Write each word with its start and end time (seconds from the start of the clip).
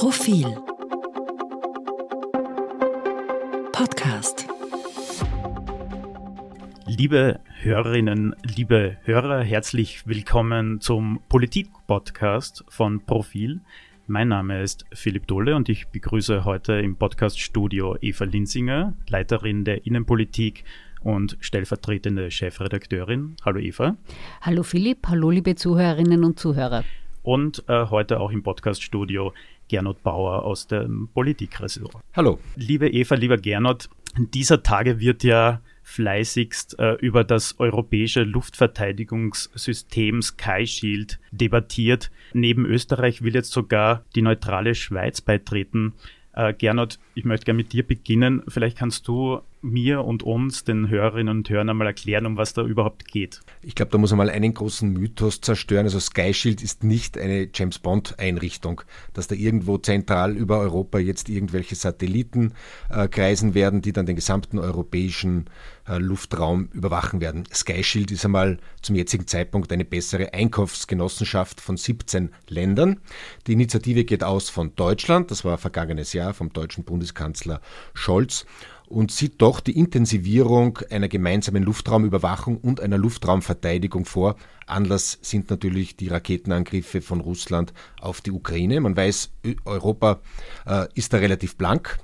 Profil 0.00 0.46
Podcast 3.70 4.48
Liebe 6.86 7.40
Hörerinnen, 7.60 8.34
liebe 8.42 8.96
Hörer, 9.02 9.42
herzlich 9.42 10.06
willkommen 10.06 10.80
zum 10.80 11.20
Politik-Podcast 11.28 12.64
von 12.70 13.04
Profil. 13.04 13.60
Mein 14.06 14.28
Name 14.28 14.62
ist 14.62 14.86
Philipp 14.94 15.26
Dohle 15.26 15.54
und 15.54 15.68
ich 15.68 15.88
begrüße 15.88 16.46
heute 16.46 16.80
im 16.80 16.96
Podcast-Studio 16.96 17.98
Eva 18.00 18.24
Linsinger, 18.24 18.94
Leiterin 19.06 19.66
der 19.66 19.84
Innenpolitik 19.84 20.64
und 21.02 21.36
stellvertretende 21.40 22.30
Chefredakteurin. 22.30 23.36
Hallo 23.44 23.60
Eva. 23.60 23.98
Hallo 24.40 24.62
Philipp, 24.62 25.08
hallo 25.08 25.28
liebe 25.28 25.56
Zuhörerinnen 25.56 26.24
und 26.24 26.38
Zuhörer. 26.38 26.84
Und 27.22 27.64
äh, 27.68 27.86
heute 27.86 28.20
auch 28.20 28.30
im 28.30 28.42
Podcaststudio 28.42 29.32
Gernot 29.68 30.02
Bauer 30.02 30.44
aus 30.44 30.66
dem 30.66 31.08
Politikressort. 31.12 31.96
Hallo. 32.14 32.38
Liebe 32.56 32.88
Eva, 32.88 33.14
lieber 33.14 33.36
Gernot, 33.36 33.88
dieser 34.18 34.62
Tage 34.62 35.00
wird 35.00 35.22
ja 35.22 35.60
fleißigst 35.82 36.78
äh, 36.78 36.94
über 36.94 37.24
das 37.24 37.58
europäische 37.58 38.22
Luftverteidigungssystem 38.22 40.22
Sky 40.22 40.66
Shield 40.66 41.20
debattiert. 41.30 42.10
Neben 42.32 42.64
Österreich 42.64 43.22
will 43.22 43.34
jetzt 43.34 43.52
sogar 43.52 44.04
die 44.14 44.22
neutrale 44.22 44.74
Schweiz 44.74 45.20
beitreten. 45.20 45.94
Äh, 46.32 46.54
Gernot, 46.54 46.98
ich 47.14 47.24
möchte 47.24 47.44
gerne 47.44 47.56
mit 47.56 47.72
dir 47.72 47.86
beginnen. 47.86 48.42
Vielleicht 48.48 48.78
kannst 48.78 49.06
du 49.08 49.40
mir 49.62 50.04
und 50.04 50.22
uns, 50.22 50.64
den 50.64 50.88
Hörerinnen 50.88 51.38
und 51.38 51.50
Hörern, 51.50 51.68
einmal 51.68 51.86
erklären, 51.86 52.26
um 52.26 52.36
was 52.36 52.54
da 52.54 52.62
überhaupt 52.62 53.06
geht. 53.06 53.40
Ich 53.62 53.74
glaube, 53.74 53.92
da 53.92 53.98
muss 53.98 54.10
man 54.10 54.18
mal 54.18 54.30
einen 54.30 54.54
großen 54.54 54.90
Mythos 54.90 55.40
zerstören. 55.40 55.84
Also 55.84 56.00
Sky 56.00 56.32
Shield 56.32 56.62
ist 56.62 56.84
nicht 56.84 57.18
eine 57.18 57.48
James 57.52 57.78
Bond-Einrichtung, 57.78 58.82
dass 59.12 59.26
da 59.26 59.34
irgendwo 59.34 59.78
zentral 59.78 60.36
über 60.36 60.58
Europa 60.58 60.98
jetzt 60.98 61.28
irgendwelche 61.28 61.74
Satelliten 61.74 62.54
äh, 62.88 63.08
kreisen 63.08 63.54
werden, 63.54 63.82
die 63.82 63.92
dann 63.92 64.06
den 64.06 64.16
gesamten 64.16 64.58
europäischen 64.58 65.46
äh, 65.86 65.98
Luftraum 65.98 66.68
überwachen 66.72 67.20
werden. 67.20 67.44
Sky 67.52 67.82
Shield 67.82 68.10
ist 68.10 68.24
einmal 68.24 68.58
zum 68.80 68.96
jetzigen 68.96 69.26
Zeitpunkt 69.26 69.72
eine 69.72 69.84
bessere 69.84 70.32
Einkaufsgenossenschaft 70.32 71.60
von 71.60 71.76
17 71.76 72.30
Ländern. 72.48 73.00
Die 73.46 73.52
Initiative 73.52 74.04
geht 74.04 74.24
aus 74.24 74.48
von 74.48 74.74
Deutschland, 74.74 75.30
das 75.30 75.44
war 75.44 75.58
vergangenes 75.58 76.12
Jahr 76.12 76.32
vom 76.32 76.52
deutschen 76.52 76.84
Bundeskanzler 76.84 77.60
Scholz 77.92 78.46
und 78.90 79.12
sieht 79.12 79.40
doch 79.40 79.60
die 79.60 79.78
Intensivierung 79.78 80.80
einer 80.90 81.08
gemeinsamen 81.08 81.62
Luftraumüberwachung 81.62 82.58
und 82.58 82.80
einer 82.80 82.98
Luftraumverteidigung 82.98 84.04
vor. 84.04 84.34
Anlass 84.66 85.18
sind 85.22 85.48
natürlich 85.48 85.96
die 85.96 86.08
Raketenangriffe 86.08 87.00
von 87.00 87.20
Russland 87.20 87.72
auf 88.00 88.20
die 88.20 88.32
Ukraine. 88.32 88.80
Man 88.80 88.96
weiß, 88.96 89.30
Europa 89.64 90.20
äh, 90.66 90.86
ist 90.94 91.12
da 91.12 91.18
relativ 91.18 91.56
blank 91.56 91.98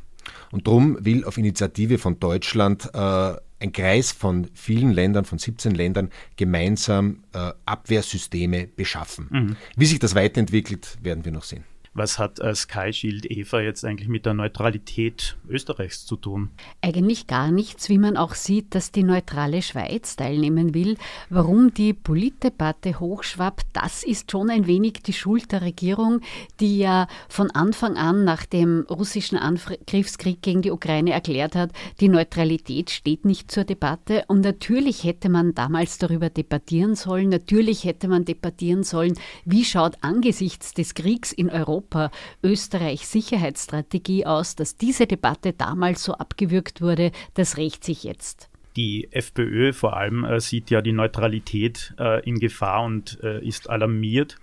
und 0.53 0.69
darum 0.69 0.97
will 1.05 1.25
auf 1.25 1.39
Initiative 1.39 1.98
von 1.98 2.20
Deutschland 2.20 2.89
äh, 2.95 3.34
ein 3.59 3.73
Kreis 3.73 4.12
von 4.12 4.48
vielen 4.55 4.92
Ländern, 4.92 5.25
von 5.25 5.39
17 5.39 5.75
Ländern, 5.75 6.11
gemeinsam 6.37 7.25
äh, 7.33 7.53
Abwehrsysteme 7.64 8.69
beschaffen. 8.69 9.29
Mhm. 9.31 9.57
Wie 9.77 9.87
sich 9.87 9.98
das 9.98 10.14
weiterentwickelt, 10.14 10.98
werden 11.03 11.25
wir 11.25 11.33
noch 11.33 11.45
sehen. 11.45 11.64
Was 11.97 12.19
hat 12.19 12.41
äh, 12.41 12.55
Sky 12.55 12.92
Shield 12.92 13.25
Eva 13.30 13.61
jetzt 13.61 13.83
eigentlich 13.83 14.08
mit 14.11 14.27
der 14.27 14.34
Neutralität 14.34 15.39
Österreichs 15.48 16.05
zu 16.05 16.16
tun? 16.16 16.50
Eigentlich 16.83 17.27
gar 17.27 17.50
nichts, 17.50 17.89
wie 17.89 17.97
man 17.97 18.19
auch 18.19 18.34
sieht, 18.34 18.75
dass 18.75 18.92
die 18.92 19.02
neutrale 19.02 19.62
Schweiz 19.62 20.14
teilnehmen 20.14 20.74
will. 20.74 20.98
Warum 21.30 21.72
die 21.72 21.94
Politdebatte 21.94 23.00
hochschwappt, 23.00 23.69
das 23.72 24.02
ist 24.02 24.30
schon 24.30 24.50
ein 24.50 24.67
wenig 24.67 25.05
die 25.05 25.14
Schuld 25.14 25.52
der 25.52 25.62
Regierung, 25.62 26.20
die 26.61 26.77
ja 26.77 27.08
von 27.30 27.50
Anfang 27.52 27.97
an 27.97 28.24
nach 28.24 28.44
dem 28.44 28.84
russischen 28.91 29.39
Angriffskrieg 29.39 30.42
gegen 30.42 30.61
die 30.61 30.72
Ukraine 30.72 31.12
erklärt 31.12 31.55
hat, 31.55 31.70
die 32.00 32.11
Neutralität 32.11 32.91
steht 32.91 33.24
nicht 33.24 33.50
zur 33.50 33.64
Debatte. 33.64 34.24
Und 34.28 34.42
natürlich 34.42 35.02
hätte 35.02 35.30
man 35.30 35.55
damals 35.55 35.96
darüber 35.96 36.28
debattieren 36.28 36.95
sollen. 36.95 37.30
Natürlich 37.30 37.84
hätte 37.84 38.07
man 38.07 38.27
debattieren 38.27 38.83
sollen, 38.83 39.14
wie 39.46 39.64
schaut 39.64 39.96
angesichts 40.02 40.74
des 40.74 40.92
Kriegs 40.92 41.33
in 41.33 41.48
Europa 41.48 41.86
Europa 41.86 42.11
Österreichs 42.42 43.13
Sicherheitsstrategie 43.13 44.27
aus, 44.27 44.57
dass 44.57 44.77
diese 44.77 45.07
Debatte 45.07 45.52
damals 45.52 46.02
so 46.02 46.14
abgewürgt 46.14 46.80
wurde, 46.80 47.13
das 47.35 47.57
rächt 47.57 47.85
sich 47.85 48.05
jetzt. 48.05 48.48
Die 48.77 49.11
FPÖ 49.11 49.73
vor 49.73 49.96
allem 49.96 50.25
äh, 50.25 50.41
sieht 50.41 50.70
ja 50.70 50.83
die 50.83 50.92
Neutralität 50.92 51.95
äh, 51.98 52.23
in 52.29 52.39
Gefahr 52.39 52.85
und 52.85 53.19
äh, 53.23 53.42
ist 53.42 53.70
alarmiert. 53.70 54.36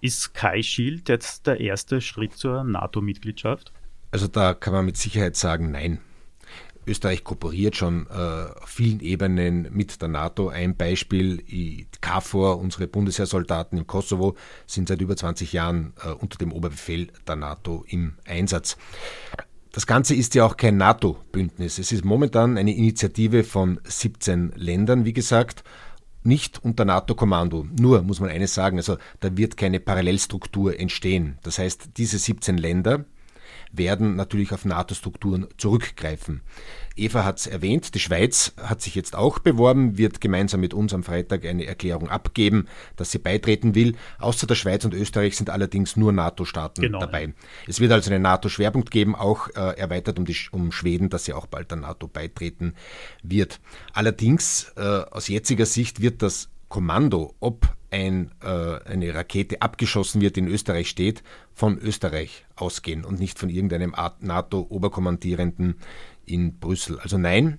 Ist 0.00 0.20
Sky 0.20 0.62
Shield 0.62 1.08
jetzt 1.08 1.46
der 1.46 1.60
erste 1.60 2.00
Schritt 2.00 2.34
zur 2.34 2.62
NATO-Mitgliedschaft? 2.64 3.72
Also 4.12 4.28
da 4.28 4.54
kann 4.54 4.72
man 4.72 4.84
mit 4.84 4.96
Sicherheit 4.96 5.36
sagen, 5.36 5.72
nein. 5.72 5.98
Österreich 6.86 7.24
kooperiert 7.24 7.76
schon 7.76 8.06
äh, 8.08 8.12
auf 8.12 8.68
vielen 8.68 9.00
Ebenen 9.00 9.68
mit 9.72 10.00
der 10.02 10.08
NATO. 10.08 10.48
Ein 10.48 10.76
Beispiel, 10.76 11.42
KFOR, 12.00 12.58
unsere 12.58 12.88
Bundesheersoldaten 12.88 13.78
im 13.78 13.86
Kosovo, 13.86 14.36
sind 14.66 14.88
seit 14.88 15.00
über 15.00 15.16
20 15.16 15.52
Jahren 15.52 15.92
äh, 16.04 16.10
unter 16.10 16.38
dem 16.38 16.52
Oberbefehl 16.52 17.08
der 17.26 17.36
NATO 17.36 17.84
im 17.88 18.14
Einsatz. 18.26 18.76
Das 19.72 19.86
Ganze 19.86 20.14
ist 20.14 20.34
ja 20.34 20.44
auch 20.44 20.56
kein 20.56 20.76
NATO-Bündnis. 20.76 21.78
Es 21.78 21.92
ist 21.92 22.04
momentan 22.04 22.58
eine 22.58 22.76
Initiative 22.76 23.42
von 23.42 23.80
17 23.84 24.52
Ländern, 24.56 25.06
wie 25.06 25.14
gesagt, 25.14 25.64
nicht 26.24 26.62
unter 26.62 26.84
NATO-Kommando. 26.84 27.66
Nur 27.78 28.02
muss 28.02 28.20
man 28.20 28.30
eines 28.30 28.54
sagen, 28.54 28.76
also 28.76 28.96
da 29.20 29.36
wird 29.36 29.56
keine 29.56 29.80
Parallelstruktur 29.80 30.78
entstehen. 30.78 31.38
Das 31.42 31.58
heißt, 31.58 31.90
diese 31.96 32.18
17 32.18 32.58
Länder 32.58 33.04
werden 33.72 34.16
natürlich 34.16 34.52
auf 34.52 34.64
NATO-Strukturen 34.64 35.46
zurückgreifen. 35.56 36.42
Eva 36.96 37.24
hat 37.24 37.38
es 37.38 37.46
erwähnt, 37.46 37.94
die 37.94 38.00
Schweiz 38.00 38.52
hat 38.62 38.82
sich 38.82 38.94
jetzt 38.94 39.16
auch 39.16 39.38
beworben, 39.38 39.96
wird 39.96 40.20
gemeinsam 40.20 40.60
mit 40.60 40.74
uns 40.74 40.92
am 40.92 41.02
Freitag 41.02 41.44
eine 41.46 41.64
Erklärung 41.64 42.08
abgeben, 42.08 42.66
dass 42.96 43.10
sie 43.10 43.18
beitreten 43.18 43.74
will. 43.74 43.96
Außer 44.18 44.46
der 44.46 44.54
Schweiz 44.54 44.84
und 44.84 44.94
Österreich 44.94 45.36
sind 45.36 45.50
allerdings 45.50 45.96
nur 45.96 46.12
NATO-Staaten 46.12 46.82
genau. 46.82 47.00
dabei. 47.00 47.32
Es 47.66 47.80
wird 47.80 47.92
also 47.92 48.10
einen 48.10 48.22
NATO-Schwerpunkt 48.22 48.90
geben, 48.90 49.14
auch 49.14 49.48
äh, 49.48 49.78
erweitert 49.78 50.18
um, 50.18 50.24
die, 50.24 50.36
um 50.50 50.72
Schweden, 50.72 51.08
dass 51.08 51.24
sie 51.24 51.32
auch 51.32 51.46
bald 51.46 51.70
der 51.70 51.78
NATO 51.78 52.08
beitreten 52.08 52.74
wird. 53.22 53.60
Allerdings, 53.92 54.72
äh, 54.76 54.80
aus 54.80 55.28
jetziger 55.28 55.66
Sicht 55.66 56.00
wird 56.00 56.22
das 56.22 56.50
Kommando, 56.72 57.34
ob 57.38 57.76
ein, 57.90 58.30
äh, 58.42 58.46
eine 58.46 59.14
Rakete 59.14 59.60
abgeschossen 59.60 60.22
wird, 60.22 60.38
in 60.38 60.48
Österreich 60.48 60.88
steht, 60.88 61.22
von 61.52 61.76
Österreich 61.76 62.46
ausgehen 62.56 63.04
und 63.04 63.20
nicht 63.20 63.38
von 63.38 63.50
irgendeinem 63.50 63.94
NATO-Oberkommandierenden 64.20 65.74
in 66.24 66.58
Brüssel. 66.60 66.98
Also 66.98 67.18
nein, 67.18 67.58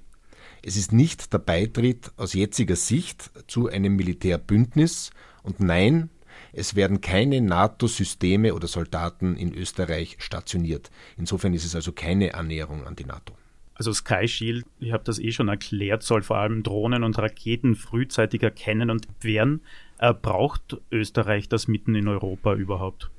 es 0.63 0.77
ist 0.77 0.93
nicht 0.93 1.31
der 1.31 1.37
Beitritt 1.37 2.11
aus 2.17 2.33
jetziger 2.33 2.75
Sicht 2.75 3.29
zu 3.45 3.67
einem 3.67 3.97
Militärbündnis 3.97 5.11
und 5.43 5.59
nein, 5.59 6.09
es 6.51 6.73
werden 6.73 6.99
keine 6.99 7.39
NATO-Systeme 7.39 8.55
oder 8.55 8.67
Soldaten 8.67 9.35
in 9.35 9.53
Österreich 9.53 10.15
stationiert. 10.17 10.89
Insofern 11.17 11.53
ist 11.53 11.65
es 11.65 11.75
also 11.75 11.91
keine 11.91 12.33
Annäherung 12.33 12.87
an 12.87 12.95
die 12.95 13.05
NATO. 13.05 13.35
Also 13.75 13.91
Sky 13.91 14.27
Shield, 14.27 14.65
ich 14.79 14.91
habe 14.91 15.03
das 15.03 15.19
eh 15.19 15.31
schon 15.31 15.47
erklärt, 15.47 16.03
soll 16.03 16.21
vor 16.21 16.37
allem 16.37 16.63
Drohnen 16.63 17.03
und 17.03 17.17
Raketen 17.17 17.75
frühzeitig 17.75 18.43
erkennen 18.43 18.89
und 18.89 19.09
abwehren. 19.09 19.61
Äh, 19.97 20.13
braucht 20.13 20.77
Österreich 20.91 21.49
das 21.49 21.67
mitten 21.67 21.95
in 21.95 22.07
Europa 22.07 22.53
überhaupt? 22.53 23.09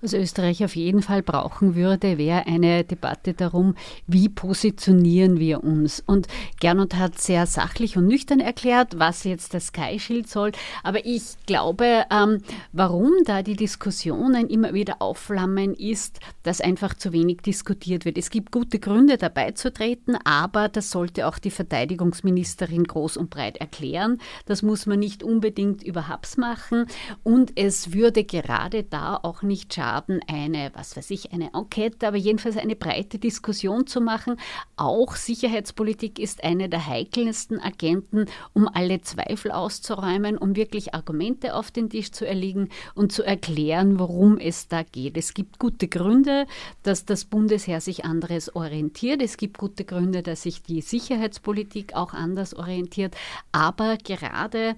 Was 0.00 0.12
Österreich 0.12 0.64
auf 0.64 0.76
jeden 0.76 1.02
Fall 1.02 1.22
brauchen 1.22 1.74
würde, 1.74 2.18
wäre 2.18 2.46
eine 2.46 2.84
Debatte 2.84 3.34
darum, 3.34 3.74
wie 4.06 4.28
positionieren 4.28 5.38
wir 5.38 5.62
uns. 5.62 6.02
Und 6.04 6.26
Gernot 6.60 6.94
hat 6.94 7.20
sehr 7.20 7.46
sachlich 7.46 7.96
und 7.96 8.06
nüchtern 8.06 8.40
erklärt, 8.40 8.98
was 8.98 9.24
jetzt 9.24 9.54
das 9.54 9.66
Sky 9.66 9.98
Shield 9.98 10.28
soll. 10.28 10.52
Aber 10.82 11.04
ich 11.04 11.22
glaube, 11.46 12.04
ähm, 12.10 12.38
warum 12.72 13.12
da 13.24 13.42
die 13.42 13.56
Diskussionen 13.56 14.48
immer 14.48 14.72
wieder 14.72 14.96
aufflammen, 15.00 15.74
ist, 15.74 16.20
dass 16.42 16.60
einfach 16.60 16.94
zu 16.94 17.12
wenig 17.12 17.42
diskutiert 17.42 18.04
wird. 18.04 18.16
Es 18.16 18.30
gibt 18.30 18.52
gute 18.52 18.78
Gründe, 18.78 19.18
dabei 19.18 19.50
zu 19.52 19.72
treten, 19.72 20.16
aber 20.24 20.68
das 20.68 20.90
sollte 20.90 21.26
auch 21.26 21.38
die 21.38 21.50
Verteidigungsministerin 21.50 22.84
groß 22.84 23.16
und 23.16 23.30
breit 23.30 23.58
erklären. 23.58 24.18
Das 24.46 24.62
muss 24.62 24.86
man 24.86 24.98
nicht 24.98 25.22
unbedingt 25.22 25.82
über 25.82 26.08
Habs 26.08 26.36
machen. 26.36 26.86
Und 27.22 27.52
es 27.56 27.92
würde 27.92 28.24
gerade 28.24 28.84
da 28.84 29.18
auch 29.22 29.42
nicht 29.42 29.59
nicht 29.60 29.74
schaden, 29.74 30.20
eine, 30.26 30.70
was 30.74 30.96
weiß 30.96 31.10
ich, 31.10 31.32
eine 31.32 31.52
Enquete, 31.52 32.08
aber 32.08 32.16
jedenfalls 32.16 32.56
eine 32.56 32.76
breite 32.76 33.18
Diskussion 33.18 33.86
zu 33.86 34.00
machen. 34.00 34.36
Auch 34.76 35.16
Sicherheitspolitik 35.16 36.18
ist 36.18 36.42
eine 36.42 36.70
der 36.70 36.86
heikelsten 36.86 37.60
Agenten, 37.60 38.24
um 38.54 38.68
alle 38.68 39.02
Zweifel 39.02 39.50
auszuräumen, 39.50 40.38
um 40.38 40.56
wirklich 40.56 40.94
Argumente 40.94 41.54
auf 41.54 41.70
den 41.70 41.90
Tisch 41.90 42.10
zu 42.10 42.26
erlegen 42.26 42.70
und 42.94 43.12
zu 43.12 43.22
erklären, 43.22 43.98
worum 43.98 44.38
es 44.38 44.68
da 44.68 44.82
geht. 44.82 45.18
Es 45.18 45.34
gibt 45.34 45.58
gute 45.58 45.88
Gründe, 45.88 46.46
dass 46.82 47.04
das 47.04 47.26
Bundesheer 47.26 47.82
sich 47.82 48.06
anderes 48.06 48.56
orientiert. 48.56 49.20
Es 49.20 49.36
gibt 49.36 49.58
gute 49.58 49.84
Gründe, 49.84 50.22
dass 50.22 50.42
sich 50.42 50.62
die 50.62 50.80
Sicherheitspolitik 50.80 51.94
auch 51.94 52.14
anders 52.14 52.54
orientiert. 52.54 53.14
Aber 53.52 53.98
gerade 53.98 54.74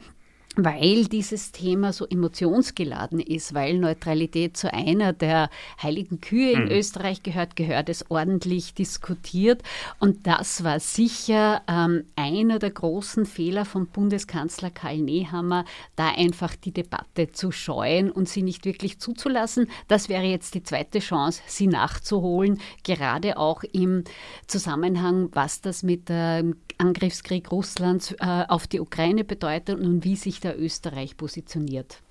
weil 0.57 1.07
dieses 1.07 1.51
Thema 1.51 1.93
so 1.93 2.07
emotionsgeladen 2.07 3.21
ist, 3.21 3.55
weil 3.55 3.79
Neutralität 3.79 4.57
zu 4.57 4.73
einer 4.73 5.13
der 5.13 5.49
heiligen 5.83 6.21
Kühe 6.21 6.53
in 6.53 6.65
mhm. 6.65 6.71
Österreich 6.71 7.23
gehört, 7.23 7.57
gehört 7.57 7.89
es 7.89 8.11
ordentlich 8.11 8.75
diskutiert. 8.75 9.63
Und 9.99 10.27
das 10.27 10.63
war 10.63 10.79
sicher 10.79 11.63
ähm, 11.69 12.05
einer 12.17 12.59
der 12.59 12.71
großen 12.71 13.25
Fehler 13.25 13.65
von 13.65 13.87
Bundeskanzler 13.87 14.71
Karl 14.71 14.99
Nehammer, 14.99 15.65
da 15.97 16.09
einfach 16.09 16.55
die 16.55 16.73
Debatte 16.73 17.33
zu 17.33 17.51
scheuen 17.51 18.11
und 18.11 18.29
sie 18.29 18.43
nicht 18.43 18.67
wirklich 18.67 18.99
zuzulassen. 18.99 19.69
Das 19.89 20.11
wäre 20.11 20.25
jetzt 20.25 20.55
die 20.55 20.63
zweite 20.63 20.99
Chance, 20.99 21.41
sie 21.47 21.67
nachzuholen, 21.67 22.61
gerade 22.85 23.39
auch 23.39 23.63
im 23.65 24.05
Zusammenhang, 24.47 25.31
was 25.33 25.63
das 25.63 25.83
mit 25.83 26.11
dem 26.11 26.57
Angriffskrieg 26.79 27.51
Russlands 27.51 28.13
äh, 28.13 28.45
auf 28.49 28.67
die 28.67 28.81
Ukraine 28.81 29.25
bedeutet 29.25 29.81
und 29.81 30.05
wie 30.05 30.17
sich 30.17 30.41
da 30.41 30.55
Österreich 30.55 31.17
positioniert. 31.17 32.03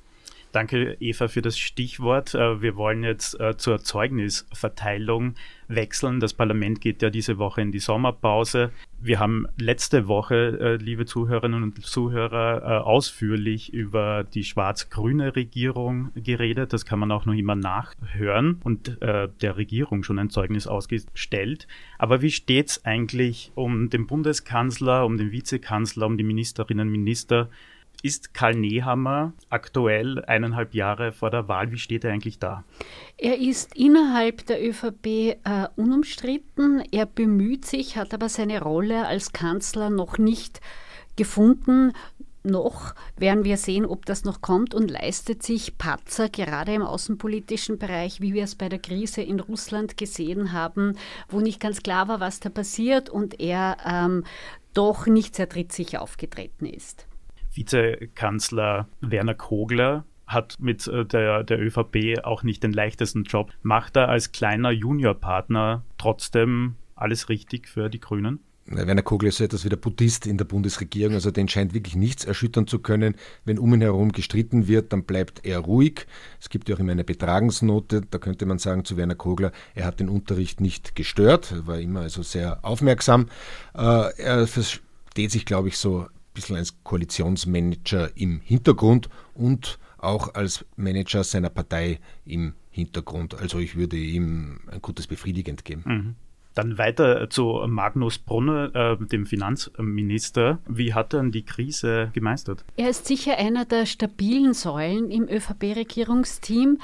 Danke, 0.51 0.98
Eva, 1.00 1.30
für 1.30 1.42
das 1.42 1.57
Stichwort. 1.57 2.36
Äh, 2.36 2.62
wir 2.62 2.75
wollen 2.75 3.03
jetzt 3.03 3.39
äh, 3.39 3.56
zur 3.56 3.80
Zeugnisverteilung 3.80 5.36
wechseln. 5.69 6.19
Das 6.19 6.33
Parlament 6.33 6.81
geht 6.81 7.01
ja 7.01 7.09
diese 7.09 7.38
Woche 7.38 7.62
in 7.62 7.71
die 7.71 7.80
Sommerpause. 7.80 8.71
Wir 9.00 9.19
haben 9.19 9.48
letzte 9.57 10.09
Woche, 10.09 10.59
äh, 10.59 10.75
liebe 10.75 11.06
Zuhörerinnen 11.06 11.63
und 11.63 11.86
Zuhörer, 11.86 12.86
ausführlich 12.86 13.71
über 13.74 14.25
die 14.25 14.44
schwarz-grüne 14.44 15.38
Regierung 15.38 16.12
geredet. 16.15 16.74
Das 16.74 16.86
kann 16.86 17.00
man 17.00 17.12
auch 17.12 17.25
noch 17.25 17.33
immer 17.33 17.56
nachhören 17.56 18.59
und 18.63 18.98
der 19.01 19.57
Regierung 19.57 20.03
schon 20.03 20.19
ein 20.19 20.30
Zeugnis 20.30 20.68
ausgestellt. 20.68 21.68
Aber 21.98 22.21
wie 22.21 22.31
steht 22.31 22.69
es 22.69 22.86
eigentlich 22.86 23.51
um 23.56 23.89
den 23.89 24.07
Bundeskanzler, 24.07 25.06
um 25.06 25.18
den 25.18 25.31
Vizekanzler, 25.31 26.06
um 26.06 26.18
die 26.18 26.24
Ministerinnen 26.24 26.88
und 26.88 26.92
Minister? 26.92 27.50
Ist 28.03 28.33
Karl 28.33 28.56
Nehammer 28.56 29.33
aktuell 29.50 30.25
eineinhalb 30.25 30.74
Jahre 30.74 31.12
vor 31.12 31.30
der 31.30 31.48
Wahl? 31.48 31.71
Wie 31.71 31.77
steht 31.77 32.03
er 32.03 32.12
eigentlich 32.12 32.39
da? 32.39 32.63
Er 33.18 33.38
ist 33.39 33.75
innerhalb 33.75 34.45
der 34.48 34.68
ÖVP 34.68 35.06
äh, 35.06 35.38
unumstritten. 35.75 36.83
Er 36.92 37.06
bemüht 37.06 37.65
sich, 37.65 37.98
hat 37.98 38.13
aber 38.13 38.27
seine 38.27 38.62
Rolle 38.62 39.06
als 39.06 39.33
Kanzler 39.33 39.92
noch 39.92 40.18
nicht 40.18 40.62
gefunden. 41.15 41.94
Noch 42.44 42.95
werden 43.18 43.44
wir 43.44 43.57
sehen, 43.57 43.86
ob 43.86 44.07
das 44.07 44.24
noch 44.24 44.42
kommt 44.42 44.74
und 44.74 44.89
leistet 44.89 45.44
sich 45.44 45.77
Patzer 45.77 46.27
gerade 46.27 46.74
im 46.74 46.81
außenpolitischen 46.81 47.77
Bereich, 47.77 48.19
wie 48.19 48.33
wir 48.33 48.45
es 48.45 48.56
bei 48.56 48.68
der 48.68 48.80
Krise 48.80 49.21
in 49.21 49.39
Russland 49.39 49.95
gesehen 49.95 50.51
haben, 50.51 50.98
wo 51.30 51.39
nicht 51.39 51.59
ganz 51.59 51.83
klar 51.83 52.07
war, 52.07 52.19
was 52.19 52.39
da 52.39 52.50
passiert 52.50 53.12
und 53.12 53.39
er 53.39 53.77
ähm, 53.86 54.24
doch 54.74 55.06
nicht 55.06 55.36
sehr 55.36 55.50
trittsicher 55.50 56.01
aufgetreten 56.01 56.65
ist. 56.65 57.06
Vizekanzler 57.53 58.88
Werner 59.01 59.36
Kogler 59.36 60.06
hat 60.27 60.57
mit 60.59 60.88
äh, 60.88 61.06
der, 61.06 61.44
der 61.44 61.59
ÖVP 61.59 62.24
auch 62.24 62.44
nicht 62.44 62.63
den 62.63 62.74
leichtesten 62.74 63.24
Job. 63.24 63.51
Macht 63.63 63.98
er 63.98 64.09
als 64.09 64.31
kleiner 64.31 64.71
Juniorpartner 64.71 65.83
trotzdem 65.98 66.75
alles 66.95 67.30
richtig 67.30 67.68
für 67.68 67.89
die 67.89 68.00
Grünen? 68.00 68.39
Werner 68.65 69.01
Kogler 69.01 69.30
ist 69.30 69.38
so 69.38 69.44
etwas 69.44 69.65
wie 69.65 69.69
der 69.69 69.77
Buddhist 69.77 70.27
in 70.27 70.38
der 70.38 70.45
Bundesregierung, 70.45 71.15
also 71.15 71.31
den 71.31 71.48
scheint 71.48 71.74
wirklich 71.74 71.95
nichts 71.95 72.25
erschüttern 72.25 72.68
zu 72.68 72.80
können. 72.80 73.15
Wenn 73.44 73.59
um 73.59 73.74
ihn 73.74 73.81
herum 73.81 74.12
gestritten 74.12 74.68
wird, 74.68 74.94
dann 74.94 75.03
bleibt 75.03 75.45
er 75.45 75.59
ruhig. 75.59 76.06
Es 76.39 76.50
gibt 76.50 76.69
ja 76.69 76.75
auch 76.75 76.80
immer 76.80 76.92
eine 76.92 77.03
Betragensnote, 77.03 78.01
da 78.09 78.18
könnte 78.18 78.45
man 78.45 78.59
sagen 78.59 78.86
zu 78.86 78.98
Werner 78.98 79.15
Kogler, 79.15 79.51
er 79.75 79.86
hat 79.86 80.00
den 80.00 80.09
Unterricht 80.09 80.62
nicht 80.62 80.95
gestört, 80.95 81.51
er 81.51 81.68
war 81.68 81.80
immer 81.80 82.01
also 82.01 82.24
sehr 82.24 82.63
aufmerksam. 82.63 83.27
Äh, 83.74 84.13
er 84.18 84.48
versteht 84.48 85.31
sich, 85.31 85.45
glaube 85.45 85.68
ich, 85.68 85.77
so 85.77 86.07
bisschen 86.33 86.55
als 86.55 86.83
Koalitionsmanager 86.83 88.11
im 88.15 88.41
Hintergrund 88.41 89.09
und 89.33 89.79
auch 89.97 90.33
als 90.33 90.65
Manager 90.75 91.23
seiner 91.23 91.49
Partei 91.49 91.99
im 92.25 92.53
Hintergrund. 92.71 93.35
Also 93.39 93.59
ich 93.59 93.75
würde 93.75 93.97
ihm 93.97 94.59
ein 94.71 94.81
gutes 94.81 95.07
Befriedigend 95.07 95.65
geben. 95.65 95.83
Mhm. 95.85 96.15
Dann 96.53 96.77
weiter 96.77 97.29
zu 97.29 97.63
Magnus 97.65 98.17
Brunner, 98.17 98.75
äh, 98.75 99.05
dem 99.05 99.25
Finanzminister. 99.25 100.59
Wie 100.67 100.93
hat 100.93 101.13
er 101.13 101.21
denn 101.21 101.31
die 101.31 101.45
Krise 101.45 102.11
gemeistert? 102.13 102.65
Er 102.75 102.89
ist 102.89 103.07
sicher 103.07 103.37
einer 103.37 103.63
der 103.63 103.85
stabilen 103.85 104.53
Säulen 104.53 105.11
im 105.11 105.29
ÖVP-Regierungsteam 105.29 106.79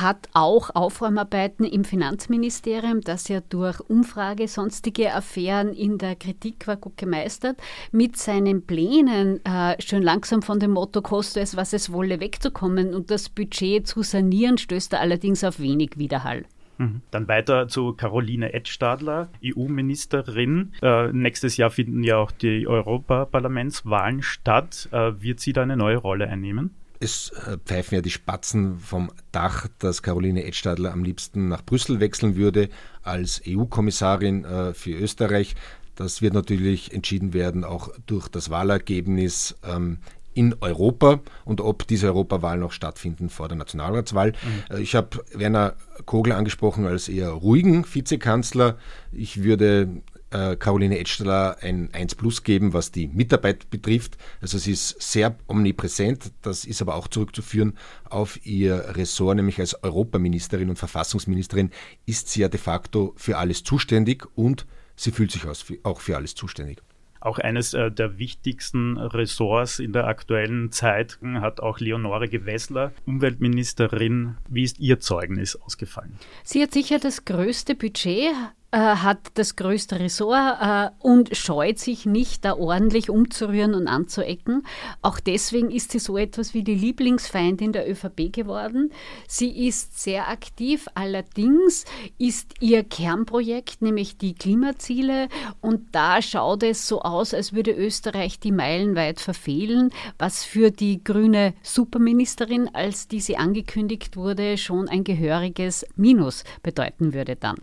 hat 0.00 0.28
auch 0.32 0.70
Aufräumarbeiten 0.74 1.64
im 1.64 1.84
Finanzministerium, 1.84 3.00
das 3.00 3.28
ja 3.28 3.40
durch 3.40 3.80
Umfrage 3.80 4.48
sonstige 4.48 5.14
Affären 5.14 5.72
in 5.72 5.98
der 5.98 6.16
Kritik 6.16 6.66
war 6.66 6.76
gut 6.76 6.96
gemeistert, 6.96 7.56
mit 7.92 8.16
seinen 8.16 8.66
Plänen 8.66 9.44
äh, 9.44 9.80
schon 9.82 10.02
langsam 10.02 10.42
von 10.42 10.58
dem 10.58 10.72
Motto 10.72 11.02
koste 11.02 11.40
es, 11.40 11.56
was 11.56 11.72
es 11.72 11.92
wolle, 11.92 12.20
wegzukommen 12.20 12.94
und 12.94 13.10
das 13.10 13.28
Budget 13.28 13.86
zu 13.86 14.02
sanieren, 14.02 14.58
stößt 14.58 14.92
er 14.94 15.00
allerdings 15.00 15.44
auf 15.44 15.60
wenig 15.60 15.92
Widerhall. 15.96 16.44
Mhm. 16.78 17.02
Dann 17.10 17.28
weiter 17.28 17.68
zu 17.68 17.92
Caroline 17.92 18.52
Edstadler, 18.52 19.28
EU-Ministerin. 19.44 20.72
Äh, 20.82 21.12
nächstes 21.12 21.56
Jahr 21.56 21.70
finden 21.70 22.02
ja 22.02 22.16
auch 22.16 22.30
die 22.30 22.66
Europaparlamentswahlen 22.66 24.22
statt. 24.22 24.88
Äh, 24.92 25.12
wird 25.20 25.40
sie 25.40 25.52
da 25.52 25.62
eine 25.62 25.76
neue 25.76 25.98
Rolle 25.98 26.28
einnehmen? 26.28 26.74
Es 27.04 27.28
äh, 27.46 27.58
pfeifen 27.58 27.96
ja 27.96 28.00
die 28.00 28.10
Spatzen 28.10 28.78
vom 28.78 29.12
Dach, 29.30 29.68
dass 29.78 30.02
Caroline 30.02 30.44
Edstadler 30.44 30.90
am 30.90 31.04
liebsten 31.04 31.48
nach 31.48 31.62
Brüssel 31.62 32.00
wechseln 32.00 32.34
würde 32.34 32.70
als 33.02 33.42
EU-Kommissarin 33.46 34.46
äh, 34.46 34.72
für 34.72 34.92
Österreich. 34.92 35.54
Das 35.96 36.22
wird 36.22 36.32
natürlich 36.32 36.94
entschieden 36.94 37.34
werden 37.34 37.62
auch 37.62 37.90
durch 38.06 38.28
das 38.28 38.48
Wahlergebnis 38.48 39.54
ähm, 39.70 39.98
in 40.32 40.56
Europa 40.62 41.20
und 41.44 41.60
ob 41.60 41.86
diese 41.86 42.06
Europawahl 42.06 42.56
noch 42.56 42.72
stattfinden 42.72 43.28
vor 43.28 43.48
der 43.48 43.58
Nationalratswahl. 43.58 44.32
Mhm. 44.32 44.76
Äh, 44.76 44.80
ich 44.80 44.94
habe 44.94 45.22
Werner 45.34 45.74
Kogler 46.06 46.38
angesprochen 46.38 46.86
als 46.86 47.10
eher 47.10 47.28
ruhigen 47.28 47.84
Vizekanzler. 47.84 48.78
Ich 49.12 49.42
würde 49.42 49.88
äh, 50.34 50.56
Caroline 50.56 50.98
Edsteller 50.98 51.58
ein 51.60 51.88
1 51.92 52.16
Plus 52.16 52.42
geben, 52.42 52.72
was 52.72 52.90
die 52.90 53.06
Mitarbeit 53.06 53.70
betrifft. 53.70 54.18
Also 54.40 54.58
sie 54.58 54.72
ist 54.72 55.00
sehr 55.00 55.36
omnipräsent. 55.46 56.32
Das 56.42 56.64
ist 56.64 56.82
aber 56.82 56.96
auch 56.96 57.08
zurückzuführen 57.08 57.78
auf 58.04 58.44
ihr 58.44 58.96
Ressort, 58.96 59.36
nämlich 59.36 59.60
als 59.60 59.82
Europaministerin 59.82 60.70
und 60.70 60.76
Verfassungsministerin 60.76 61.70
ist 62.04 62.28
sie 62.28 62.40
ja 62.40 62.48
de 62.48 62.58
facto 62.58 63.14
für 63.16 63.38
alles 63.38 63.62
zuständig 63.62 64.26
und 64.34 64.66
sie 64.96 65.12
fühlt 65.12 65.30
sich 65.30 65.42
auch 65.84 66.00
für 66.00 66.16
alles 66.16 66.34
zuständig. 66.34 66.82
Auch 67.20 67.38
eines 67.38 67.72
äh, 67.72 67.90
der 67.90 68.18
wichtigsten 68.18 68.98
Ressorts 68.98 69.78
in 69.78 69.94
der 69.94 70.06
aktuellen 70.08 70.72
Zeit 70.72 71.18
hat 71.22 71.60
auch 71.60 71.80
Leonore 71.80 72.28
Gewessler, 72.28 72.92
Umweltministerin. 73.06 74.36
Wie 74.50 74.62
ist 74.62 74.78
Ihr 74.78 75.00
Zeugnis 75.00 75.56
ausgefallen? 75.56 76.18
Sie 76.42 76.60
hat 76.60 76.72
sicher 76.72 76.98
das 76.98 77.24
größte 77.24 77.76
Budget 77.76 78.34
hat 78.76 79.18
das 79.34 79.56
größte 79.56 80.00
Ressort 80.00 80.58
äh, 80.60 80.90
und 80.98 81.36
scheut 81.36 81.78
sich 81.78 82.06
nicht, 82.06 82.44
da 82.44 82.56
ordentlich 82.56 83.10
umzurühren 83.10 83.74
und 83.74 83.88
anzuecken. 83.88 84.66
Auch 85.02 85.20
deswegen 85.20 85.70
ist 85.70 85.92
sie 85.92 85.98
so 85.98 86.18
etwas 86.18 86.54
wie 86.54 86.62
die 86.62 86.74
Lieblingsfeindin 86.74 87.72
der 87.72 87.90
ÖVP 87.90 88.32
geworden. 88.32 88.90
Sie 89.28 89.66
ist 89.66 90.00
sehr 90.00 90.28
aktiv, 90.28 90.86
allerdings 90.94 91.84
ist 92.18 92.54
ihr 92.60 92.84
Kernprojekt, 92.84 93.82
nämlich 93.82 94.16
die 94.18 94.34
Klimaziele, 94.34 95.28
und 95.60 95.94
da 95.94 96.22
schaut 96.22 96.62
es 96.62 96.88
so 96.88 97.02
aus, 97.02 97.34
als 97.34 97.52
würde 97.52 97.72
Österreich 97.72 98.40
die 98.40 98.52
meilenweit 98.52 99.20
verfehlen, 99.20 99.90
was 100.18 100.44
für 100.44 100.70
die 100.70 101.02
grüne 101.02 101.54
Superministerin, 101.62 102.70
als 102.72 103.08
diese 103.08 103.38
angekündigt 103.38 104.16
wurde, 104.16 104.58
schon 104.58 104.88
ein 104.88 105.04
gehöriges 105.04 105.86
Minus 105.96 106.44
bedeuten 106.62 107.12
würde 107.12 107.36
dann. 107.36 107.56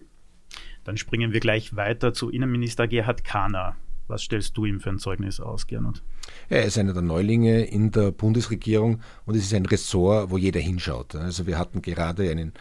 Dann 0.83 0.97
springen 0.97 1.33
wir 1.33 1.39
gleich 1.39 1.75
weiter 1.75 2.13
zu 2.13 2.29
Innenminister 2.29 2.87
Gerhard 2.87 3.23
Kahner. 3.23 3.75
Was 4.07 4.23
stellst 4.23 4.57
du 4.57 4.65
ihm 4.65 4.79
für 4.79 4.89
ein 4.89 4.99
Zeugnis 4.99 5.39
aus, 5.39 5.67
Gernot? 5.67 6.03
Er 6.49 6.63
ist 6.63 6.77
einer 6.77 6.93
der 6.93 7.01
Neulinge 7.01 7.63
in 7.63 7.91
der 7.91 8.11
Bundesregierung 8.11 8.99
und 9.25 9.35
es 9.35 9.43
ist 9.43 9.53
ein 9.53 9.65
Ressort, 9.65 10.31
wo 10.31 10.37
jeder 10.37 10.59
hinschaut. 10.59 11.15
Also 11.15 11.47
wir 11.47 11.57
hatten 11.57 11.81
gerade 11.81 12.29
einen 12.29 12.51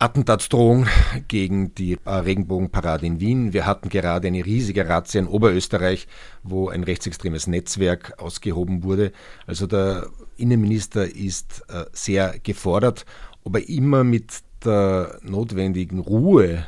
Attentatsdrohung 0.00 0.86
gegen 1.28 1.74
die 1.74 1.98
äh, 2.04 2.10
Regenbogenparade 2.10 3.04
in 3.06 3.20
Wien. 3.20 3.52
Wir 3.52 3.66
hatten 3.66 3.88
gerade 3.88 4.28
eine 4.28 4.44
riesige 4.44 4.88
Razzia 4.88 5.20
in 5.20 5.26
Oberösterreich, 5.26 6.06
wo 6.42 6.68
ein 6.68 6.84
rechtsextremes 6.84 7.46
Netzwerk 7.46 8.14
ausgehoben 8.18 8.84
wurde. 8.84 9.12
Also 9.46 9.66
der 9.66 10.08
Innenminister 10.36 11.04
ist 11.04 11.64
äh, 11.68 11.84
sehr 11.92 12.38
gefordert, 12.40 13.06
ob 13.42 13.56
er 13.56 13.68
immer 13.68 14.04
mit 14.04 14.40
der 14.64 15.18
notwendigen 15.22 15.98
Ruhe 15.98 16.66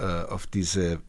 äh, 0.00 0.30
auf 0.30 0.46
diese 0.46 1.00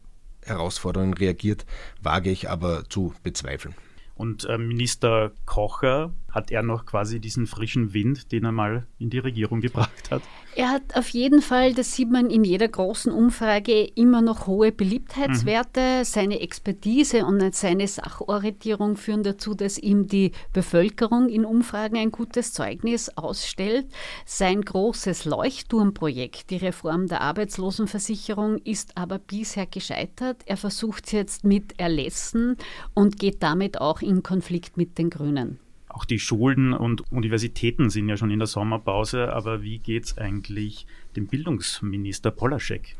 Herausforderungen 0.44 1.14
reagiert, 1.14 1.66
wage 2.00 2.30
ich 2.30 2.50
aber 2.50 2.88
zu 2.88 3.14
bezweifeln. 3.22 3.74
Und 4.14 4.44
äh, 4.44 4.58
Minister 4.58 5.32
Kocher 5.46 6.12
hat 6.32 6.50
er 6.50 6.62
noch 6.62 6.86
quasi 6.86 7.20
diesen 7.20 7.46
frischen 7.46 7.92
Wind, 7.92 8.32
den 8.32 8.44
er 8.44 8.52
mal 8.52 8.86
in 8.98 9.10
die 9.10 9.18
Regierung 9.18 9.60
gebracht 9.60 10.10
hat? 10.10 10.22
Er 10.54 10.70
hat 10.70 10.96
auf 10.96 11.08
jeden 11.10 11.40
Fall, 11.40 11.72
das 11.72 11.94
sieht 11.94 12.10
man 12.10 12.28
in 12.28 12.44
jeder 12.44 12.68
großen 12.68 13.10
Umfrage, 13.10 13.84
immer 13.84 14.20
noch 14.20 14.46
hohe 14.46 14.70
Beliebtheitswerte. 14.70 16.00
Mhm. 16.00 16.04
Seine 16.04 16.40
Expertise 16.40 17.24
und 17.24 17.54
seine 17.54 17.88
Sachorientierung 17.88 18.96
führen 18.96 19.22
dazu, 19.22 19.54
dass 19.54 19.78
ihm 19.78 20.08
die 20.08 20.32
Bevölkerung 20.52 21.28
in 21.28 21.44
Umfragen 21.44 21.96
ein 21.96 22.12
gutes 22.12 22.52
Zeugnis 22.52 23.08
ausstellt. 23.16 23.86
Sein 24.26 24.60
großes 24.60 25.24
Leuchtturmprojekt, 25.24 26.50
die 26.50 26.56
Reform 26.56 27.06
der 27.08 27.22
Arbeitslosenversicherung, 27.22 28.58
ist 28.58 28.96
aber 28.96 29.18
bisher 29.18 29.66
gescheitert. 29.66 30.42
Er 30.46 30.58
versucht 30.58 31.06
es 31.06 31.12
jetzt 31.12 31.44
mit 31.44 31.78
Erlässen 31.78 32.56
und 32.94 33.18
geht 33.18 33.42
damit 33.42 33.80
auch 33.80 34.02
in 34.02 34.22
Konflikt 34.22 34.76
mit 34.76 34.98
den 34.98 35.08
Grünen. 35.08 35.61
Auch 35.92 36.04
die 36.04 36.18
Schulen 36.18 36.72
und 36.72 37.12
Universitäten 37.12 37.90
sind 37.90 38.08
ja 38.08 38.16
schon 38.16 38.30
in 38.30 38.38
der 38.38 38.48
Sommerpause, 38.48 39.32
aber 39.32 39.62
wie 39.62 39.78
geht 39.78 40.04
es 40.04 40.18
eigentlich 40.18 40.86
dem 41.16 41.26
Bildungsminister 41.26 42.30
Polaschek? 42.30 42.96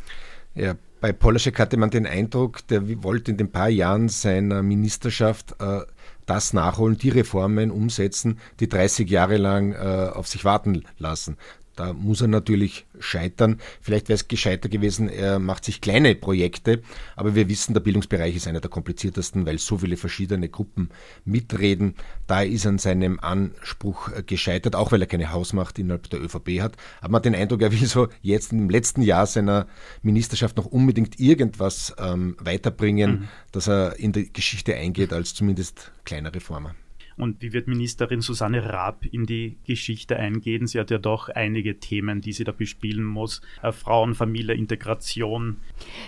Ja, 0.55 0.75
bei 1.01 1.13
Polaschek 1.13 1.59
hatte 1.59 1.79
man 1.79 1.91
den 1.91 2.07
Eindruck, 2.07 2.67
der 2.69 3.03
wollte 3.03 3.31
in 3.31 3.39
den 3.39 3.51
paar 3.51 3.71
Jahren 3.71 4.11
seiner 4.11 4.63
Ministerschaft 4.63 5.57
äh, 5.59 5.81
das 6.27 6.53
nachholen, 6.53 6.99
die 6.99 7.09
Reformen 7.09 7.71
umsetzen, 7.71 8.39
die 8.61 8.69
30 8.69 9.09
Jahre 9.09 9.39
lang 9.39 9.73
äh, 9.73 10.11
auf 10.13 10.29
sich 10.29 10.45
warten 10.45 10.85
lassen. 10.99 11.39
Da 11.77 11.93
muss 11.93 12.21
er 12.21 12.29
natürlich 12.29 12.87
scheitern. 12.99 13.59
Vielleicht 13.81 14.09
wäre 14.09 14.17
es 14.17 14.29
gescheiter 14.29 14.69
gewesen, 14.69 15.09
er 15.09 15.39
macht 15.39 15.65
sich 15.65 15.81
kleine 15.81 16.15
Projekte, 16.15 16.83
aber 17.17 17.35
wir 17.35 17.49
wissen, 17.49 17.73
der 17.73 17.81
Bildungsbereich 17.81 18.37
ist 18.37 18.47
einer 18.47 18.61
der 18.61 18.71
kompliziertesten, 18.71 19.47
weil 19.47 19.59
so 19.59 19.79
viele 19.79 19.97
verschiedene 19.97 20.49
Gruppen 20.49 20.91
mitreden. 21.25 21.95
Da 22.27 22.43
ist 22.43 22.67
an 22.67 22.79
seinem 22.79 23.19
Anspruch 23.21 24.11
gescheitert, 24.27 24.77
auch 24.77 24.93
weil 24.93 25.01
er 25.01 25.07
keine 25.07 25.33
Hausmacht 25.33 25.79
innerhalb 25.79 26.11
der 26.11 26.23
ÖVP 26.23 26.61
hat. 26.61 26.77
Aber 27.01 27.13
man 27.13 27.17
hat 27.17 27.25
den 27.25 27.35
Eindruck, 27.35 27.63
er 27.63 27.73
will 27.73 27.87
so 27.87 28.09
jetzt 28.21 28.53
im 28.53 28.69
letzten 28.69 29.03
Jahr 29.03 29.27
seiner 29.27 29.67
Ministerschaft 30.03 30.57
noch 30.57 30.67
unbedingt 30.67 31.19
irgendwas 31.19 31.95
ähm, 31.99 32.37
weiterbringen, 32.39 33.11
mhm. 33.11 33.29
dass 33.51 33.69
er 33.69 33.99
in 33.99 34.13
die 34.13 34.33
Geschichte 34.33 34.77
eingeht 34.77 35.13
als 35.13 35.35
zumindest 35.35 35.91
kleiner 36.05 36.35
Reformer. 36.35 36.75
Und 37.17 37.43
wie 37.43 37.53
wird 37.53 37.69
Ministerin 37.69 38.21
Susanne 38.21 38.65
Raab 38.69 39.05
in 39.11 39.27
die 39.27 39.57
Geschichte 39.67 40.17
eingehen? 40.17 40.67
Sie 40.67 40.79
hat 40.79 40.91
ja 40.91 40.99
doch 40.99 41.29
einige 41.29 41.79
Themen, 41.79 42.21
die 42.21 42.33
sie 42.33 42.45
da 42.45 42.53
bespielen 42.53 43.05
muss. 43.05 43.41
Äh, 43.63 43.73
Frauen, 43.73 44.15
Familie, 44.15 44.55
Integration. 44.55 45.57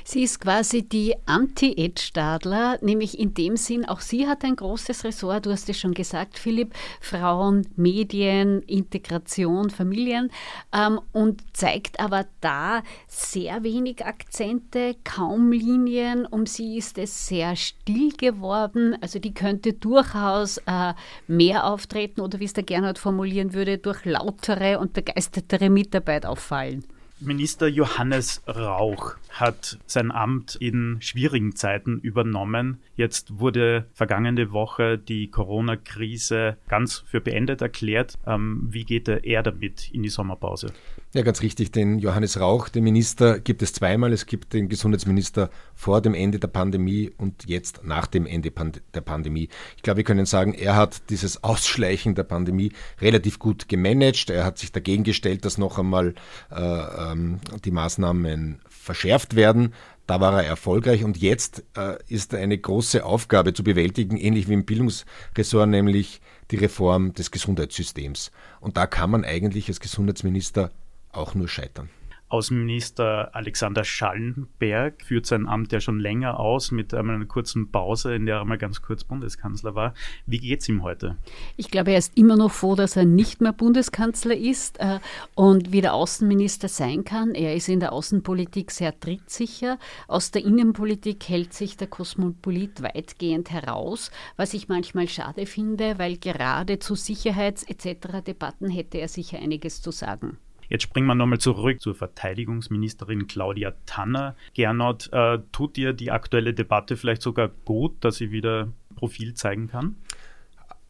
Sie 0.04 0.22
ist 0.22 0.40
quasi 0.40 0.82
die 0.82 1.14
Anti-Ed 1.26 2.00
Stadler, 2.00 2.78
nämlich 2.82 3.18
in 3.18 3.34
dem 3.34 3.56
Sinn, 3.56 3.84
auch 3.84 4.00
sie 4.00 4.26
hat 4.26 4.44
ein 4.44 4.56
großes 4.56 5.04
Ressort, 5.04 5.46
du 5.46 5.50
hast 5.50 5.68
es 5.68 5.78
schon 5.78 5.94
gesagt, 5.94 6.38
Philipp, 6.38 6.74
Frauen, 7.00 7.66
Medien, 7.76 8.62
Integration, 8.62 9.70
Familien 9.70 10.30
ähm, 10.72 11.00
und 11.12 11.42
zeigt 11.56 12.00
aber 12.00 12.26
da 12.40 12.82
sehr 13.06 13.62
wenig 13.62 14.04
Akzente, 14.04 14.96
kaum 15.04 15.52
Linien. 15.52 16.26
Um 16.26 16.46
sie 16.46 16.78
ist 16.78 16.98
es 16.98 17.26
sehr 17.26 17.56
still 17.56 18.10
geworden. 18.16 18.96
Also 19.00 19.18
die 19.18 19.34
könnte 19.34 19.72
durchaus 19.72 20.58
äh, 20.58 20.93
mehr 21.26 21.64
auftreten 21.64 22.20
oder 22.20 22.40
wie 22.40 22.44
es 22.44 22.52
der 22.52 22.64
Gernot 22.64 22.98
formulieren 22.98 23.54
würde, 23.54 23.78
durch 23.78 24.04
lautere 24.04 24.78
und 24.78 24.92
begeistertere 24.92 25.70
Mitarbeit 25.70 26.26
auffallen. 26.26 26.84
Minister 27.20 27.68
Johannes 27.68 28.42
Rauch 28.46 29.14
hat 29.30 29.78
sein 29.86 30.10
Amt 30.10 30.56
in 30.56 30.98
schwierigen 31.00 31.54
Zeiten 31.54 31.98
übernommen. 32.00 32.80
Jetzt 32.96 33.38
wurde 33.38 33.86
vergangene 33.94 34.52
Woche 34.52 34.98
die 34.98 35.30
Corona-Krise 35.30 36.56
ganz 36.68 37.04
für 37.06 37.20
beendet 37.20 37.62
erklärt. 37.62 38.18
Ähm, 38.26 38.66
wie 38.70 38.84
geht 38.84 39.08
er 39.08 39.42
damit 39.42 39.90
in 39.92 40.02
die 40.02 40.08
Sommerpause? 40.08 40.72
Ja, 41.14 41.22
ganz 41.22 41.42
richtig. 41.42 41.70
Den 41.70 42.00
Johannes 42.00 42.40
Rauch, 42.40 42.68
den 42.68 42.82
Minister, 42.82 43.38
gibt 43.38 43.62
es 43.62 43.72
zweimal. 43.72 44.12
Es 44.12 44.26
gibt 44.26 44.52
den 44.52 44.68
Gesundheitsminister 44.68 45.48
vor 45.72 46.00
dem 46.00 46.12
Ende 46.12 46.40
der 46.40 46.48
Pandemie 46.48 47.12
und 47.16 47.44
jetzt 47.46 47.84
nach 47.84 48.08
dem 48.08 48.26
Ende 48.26 48.50
der 48.50 49.00
Pandemie. 49.00 49.48
Ich 49.76 49.84
glaube, 49.84 49.98
wir 49.98 50.04
können 50.04 50.26
sagen, 50.26 50.54
er 50.54 50.74
hat 50.74 51.08
dieses 51.10 51.44
Ausschleichen 51.44 52.16
der 52.16 52.24
Pandemie 52.24 52.72
relativ 53.00 53.38
gut 53.38 53.68
gemanagt. 53.68 54.28
Er 54.28 54.44
hat 54.44 54.58
sich 54.58 54.72
dagegen 54.72 55.04
gestellt, 55.04 55.44
dass 55.44 55.56
noch 55.56 55.78
einmal 55.78 56.16
äh, 56.50 56.60
ähm, 56.60 57.38
die 57.64 57.70
Maßnahmen 57.70 58.58
verschärft 58.68 59.36
werden. 59.36 59.72
Da 60.08 60.20
war 60.20 60.42
er 60.42 60.48
erfolgreich 60.48 61.04
und 61.04 61.16
jetzt 61.16 61.62
äh, 61.76 61.96
ist 62.08 62.34
eine 62.34 62.58
große 62.58 63.04
Aufgabe 63.04 63.54
zu 63.54 63.62
bewältigen, 63.62 64.16
ähnlich 64.16 64.48
wie 64.48 64.54
im 64.54 64.64
Bildungsressort, 64.64 65.68
nämlich 65.68 66.20
die 66.50 66.56
Reform 66.56 67.14
des 67.14 67.30
Gesundheitssystems. 67.30 68.32
Und 68.58 68.76
da 68.76 68.88
kann 68.88 69.10
man 69.10 69.24
eigentlich 69.24 69.68
als 69.68 69.78
Gesundheitsminister 69.78 70.72
auch 71.16 71.34
nur 71.34 71.48
scheitern. 71.48 71.88
Außenminister 72.34 73.32
Alexander 73.32 73.84
Schallenberg 73.84 75.02
führt 75.04 75.24
sein 75.24 75.46
Amt 75.46 75.70
ja 75.70 75.80
schon 75.80 76.00
länger 76.00 76.40
aus 76.40 76.72
mit 76.72 76.92
einer 76.92 77.24
kurzen 77.26 77.70
Pause, 77.70 78.16
in 78.16 78.26
der 78.26 78.38
er 78.38 78.44
mal 78.44 78.58
ganz 78.58 78.82
kurz 78.82 79.04
Bundeskanzler 79.04 79.76
war. 79.76 79.94
Wie 80.26 80.38
geht 80.38 80.62
es 80.62 80.68
ihm 80.68 80.82
heute? 80.82 81.16
Ich 81.56 81.70
glaube, 81.70 81.92
er 81.92 81.98
ist 81.98 82.16
immer 82.16 82.36
noch 82.36 82.50
froh, 82.50 82.74
dass 82.74 82.96
er 82.96 83.04
nicht 83.04 83.40
mehr 83.40 83.52
Bundeskanzler 83.52 84.36
ist 84.36 84.80
äh, 84.80 84.98
und 85.36 85.70
wieder 85.70 85.94
Außenminister 85.94 86.66
sein 86.66 87.04
kann. 87.04 87.36
Er 87.36 87.54
ist 87.54 87.68
in 87.68 87.78
der 87.78 87.92
Außenpolitik 87.92 88.72
sehr 88.72 88.98
trittsicher. 88.98 89.78
Aus 90.08 90.32
der 90.32 90.44
Innenpolitik 90.44 91.28
hält 91.28 91.52
sich 91.52 91.76
der 91.76 91.86
Kosmopolit 91.86 92.82
weitgehend 92.82 93.50
heraus, 93.52 94.10
was 94.36 94.54
ich 94.54 94.66
manchmal 94.68 95.08
schade 95.08 95.46
finde, 95.46 96.00
weil 96.00 96.16
gerade 96.16 96.80
zu 96.80 96.94
Sicherheits- 96.94 97.62
etc. 97.62 98.24
Debatten 98.26 98.70
hätte 98.70 98.98
er 98.98 99.08
sicher 99.08 99.38
einiges 99.38 99.82
zu 99.82 99.92
sagen. 99.92 100.38
Jetzt 100.68 100.82
springen 100.82 101.06
wir 101.06 101.14
nochmal 101.14 101.38
zurück 101.38 101.80
zur 101.80 101.94
Verteidigungsministerin 101.94 103.26
Claudia 103.26 103.74
Tanner. 103.86 104.36
Gernot, 104.54 105.10
äh, 105.12 105.38
tut 105.52 105.76
dir 105.76 105.92
die 105.92 106.10
aktuelle 106.10 106.54
Debatte 106.54 106.96
vielleicht 106.96 107.22
sogar 107.22 107.48
gut, 107.64 107.96
dass 108.00 108.16
sie 108.16 108.30
wieder 108.30 108.68
Profil 108.96 109.34
zeigen 109.34 109.68
kann? 109.68 109.96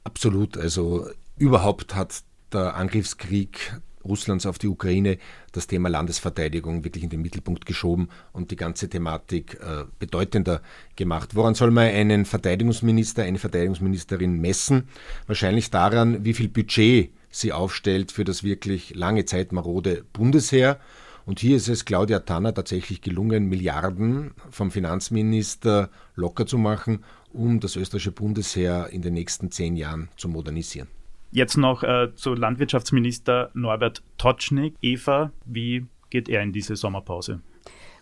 Absolut. 0.04 0.56
Also 0.56 1.08
überhaupt 1.36 1.94
hat 1.94 2.22
der 2.52 2.76
Angriffskrieg 2.76 3.80
Russlands 4.04 4.46
auf 4.46 4.58
die 4.58 4.68
Ukraine 4.68 5.18
das 5.52 5.66
Thema 5.66 5.88
Landesverteidigung 5.88 6.84
wirklich 6.84 7.04
in 7.04 7.10
den 7.10 7.22
Mittelpunkt 7.22 7.66
geschoben 7.66 8.08
und 8.32 8.50
die 8.50 8.56
ganze 8.56 8.88
Thematik 8.88 9.58
äh, 9.60 9.84
bedeutender 9.98 10.60
gemacht. 10.96 11.34
Woran 11.34 11.54
soll 11.54 11.70
man 11.70 11.86
einen 11.86 12.24
Verteidigungsminister, 12.24 13.22
eine 13.22 13.38
Verteidigungsministerin 13.38 14.40
messen? 14.40 14.88
Wahrscheinlich 15.26 15.70
daran, 15.70 16.24
wie 16.24 16.34
viel 16.34 16.48
Budget 16.48 17.12
sie 17.34 17.52
aufstellt 17.52 18.12
für 18.12 18.24
das 18.24 18.44
wirklich 18.44 18.94
lange 18.94 19.24
Zeit 19.24 19.52
marode 19.52 20.04
Bundesheer. 20.12 20.78
Und 21.26 21.40
hier 21.40 21.56
ist 21.56 21.68
es 21.68 21.84
Claudia 21.84 22.20
Tanner 22.20 22.54
tatsächlich 22.54 23.00
gelungen, 23.00 23.48
Milliarden 23.48 24.32
vom 24.50 24.70
Finanzminister 24.70 25.90
locker 26.14 26.46
zu 26.46 26.58
machen, 26.58 27.02
um 27.32 27.60
das 27.60 27.76
österreichische 27.76 28.12
Bundesheer 28.12 28.88
in 28.90 29.02
den 29.02 29.14
nächsten 29.14 29.50
zehn 29.50 29.76
Jahren 29.76 30.08
zu 30.16 30.28
modernisieren. 30.28 30.88
Jetzt 31.32 31.56
noch 31.56 31.82
äh, 31.82 32.14
zu 32.14 32.34
Landwirtschaftsminister 32.34 33.50
Norbert 33.54 34.02
Totschnig. 34.18 34.74
Eva, 34.82 35.32
wie 35.44 35.86
geht 36.10 36.28
er 36.28 36.42
in 36.42 36.52
diese 36.52 36.76
Sommerpause? 36.76 37.40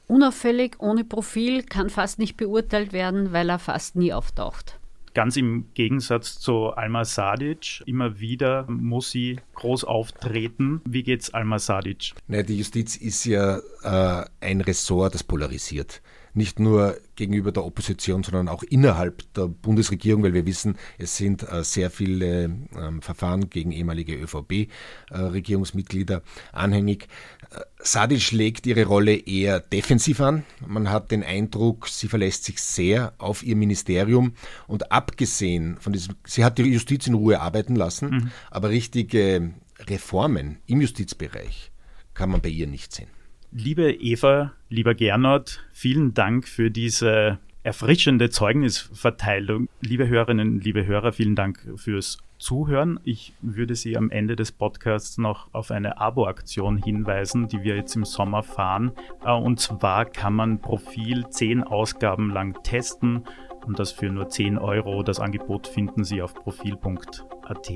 Unauffällig, 0.09 0.81
ohne 0.81 1.05
Profil, 1.05 1.63
kann 1.63 1.89
fast 1.89 2.19
nicht 2.19 2.37
beurteilt 2.37 2.93
werden, 2.93 3.33
weil 3.33 3.49
er 3.49 3.59
fast 3.59 3.97
nie 3.97 4.13
auftaucht. 4.13 4.79
Ganz 5.15 5.37
im 5.37 5.67
Gegensatz 5.75 6.39
zu 6.39 6.71
Alma 6.71 7.05
Sadic. 7.05 7.83
Immer 7.87 8.19
wieder 8.19 8.65
muss 8.69 9.11
sie 9.11 9.41
groß 9.55 9.85
auftreten. 9.85 10.81
Wie 10.87 11.03
geht's 11.03 11.35
Alma 11.35 11.59
Sadic? 11.59 12.13
Naja, 12.29 12.43
die 12.43 12.59
Justiz 12.59 12.97
ist 12.97 13.25
ja 13.27 13.59
äh, 13.83 14.25
ein 14.41 14.61
Ressort, 14.63 15.15
das 15.15 15.23
polarisiert 15.23 16.01
nicht 16.35 16.59
nur 16.59 16.97
gegenüber 17.17 17.53
der 17.53 17.65
Opposition, 17.65 18.23
sondern 18.23 18.49
auch 18.49 18.63
innerhalb 18.63 19.33
der 19.35 19.49
Bundesregierung, 19.49 20.23
weil 20.23 20.35
wir 20.35 20.47
wissen, 20.47 20.77
es 20.99 21.17
sind 21.17 21.51
äh, 21.51 21.63
sehr 21.63 21.91
viele 21.91 22.45
ähm, 22.45 23.03
Verfahren 23.03 23.51
gegen 23.51 23.73
ehemalige 23.73 24.15
ÖVP-Regierungsmitglieder 24.15 26.17
äh, 26.17 26.21
anhängig. 26.53 27.09
Äh, 27.51 27.61
Sadic 27.81 28.33
legt 28.33 28.67
ihre 28.67 28.87
Rolle 28.87 29.15
eher 29.15 29.61
defensiv 29.61 30.21
an. 30.21 30.45
Man 30.67 30.91
hat 30.91 31.11
den 31.11 31.23
Eindruck, 31.23 31.89
sie 31.89 32.09
verlässt 32.09 32.45
sich 32.45 32.61
sehr 32.61 33.13
auf 33.19 33.43
ihr 33.43 33.57
Ministerium 33.57 34.33
und 34.67 34.91
abgesehen 34.91 35.77
von 35.81 35.93
diesem, 35.93 36.17
sie 36.27 36.45
hat 36.45 36.59
die 36.59 36.63
Justiz 36.63 37.07
in 37.07 37.15
Ruhe 37.15 37.41
arbeiten 37.41 37.77
lassen, 37.77 38.11
mhm. 38.11 38.31
aber 38.51 38.71
richtige 38.71 39.53
Reformen 39.81 40.59
im 40.67 40.81
Justizbereich 40.81 41.73
kann 42.15 42.31
man 42.31 42.41
bei 42.41 42.49
ihr 42.49 42.67
nicht 42.67 42.93
sehen. 42.93 43.09
Liebe 43.55 43.93
Eva, 43.93 44.53
lieber 44.71 44.95
Gernot, 44.95 45.61
vielen 45.73 46.15
Dank 46.15 46.49
für 46.49 46.71
diese 46.71 47.39
erfrischende 47.63 48.31
Zeugnisverteilung. 48.31 49.69
Liebe 49.83 50.09
Hörerinnen, 50.09 50.63
liebe 50.63 50.87
Hörer, 50.87 51.13
vielen 51.13 51.37
Dank 51.37 51.61
fürs 51.77 52.17
Zuhören. 52.39 52.99
Ich 53.05 53.35
würde 53.43 53.75
Sie 53.75 53.99
am 53.99 54.09
Ende 54.09 54.37
des 54.37 54.53
Podcasts 54.53 55.19
noch 55.19 55.53
auf 55.53 55.71
eine 55.71 56.01
Abo-Aktion 56.01 56.79
hinweisen, 56.79 57.47
die 57.47 57.63
wir 57.63 57.77
jetzt 57.77 57.95
im 57.95 58.07
Sommer 58.07 58.43
fahren. 58.43 58.93
Äh, 59.23 59.33
und 59.33 59.61
zwar 59.61 60.07
kann 60.07 60.33
man 60.33 60.59
Profil 60.59 61.29
zehn 61.29 61.63
Ausgaben 61.63 62.31
lang 62.31 62.63
testen 62.63 63.25
und 63.67 63.79
das 63.79 63.93
für 63.93 64.07
nur 64.07 64.31
10 64.31 64.57
Euro. 64.57 65.03
Das 65.03 65.21
Angebot 65.21 65.67
finden 65.67 66.05
Sie 66.05 66.23
auf 66.23 66.33
profil.at. 66.33 67.73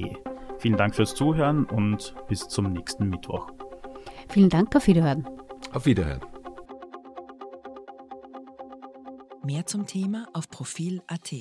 Vielen 0.58 0.76
Dank 0.78 0.94
fürs 0.94 1.14
Zuhören 1.14 1.66
und 1.66 2.14
bis 2.28 2.48
zum 2.48 2.72
nächsten 2.72 3.10
Mittwoch. 3.10 3.52
Vielen 4.30 4.48
Dank, 4.48 4.74
auf 4.74 4.86
Wiederhören. 4.86 5.26
Auf 5.76 5.84
Wiederhören. 5.84 6.22
Mehr 9.44 9.66
zum 9.66 9.84
Thema 9.84 10.26
auf 10.32 10.48
Profil.at. 10.48 11.34